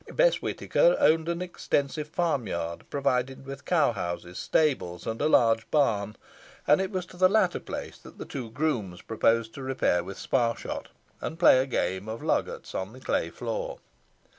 Bess 0.11 0.41
Whitaker 0.41 0.97
owned 0.99 1.29
an 1.29 1.43
extensive 1.43 2.07
farm 2.07 2.47
yard, 2.47 2.85
provided 2.89 3.45
with 3.45 3.65
cow 3.65 3.91
houses, 3.91 4.39
stables, 4.39 5.05
and 5.05 5.21
a 5.21 5.27
large 5.29 5.69
barn; 5.69 6.15
and 6.65 6.81
it 6.81 6.89
was 6.89 7.05
to 7.05 7.17
the 7.17 7.29
latter 7.29 7.59
place 7.59 7.99
that 7.99 8.17
the 8.17 8.25
two 8.25 8.49
grooms 8.49 9.03
proposed 9.03 9.53
to 9.53 9.61
repair 9.61 10.03
with 10.03 10.17
Sparshot 10.17 10.87
and 11.21 11.37
play 11.37 11.59
a 11.59 11.67
game 11.67 12.09
at 12.09 12.23
loggats 12.23 12.73
on 12.73 12.93
the 12.93 12.99
clay 12.99 13.29
floor. 13.29 13.77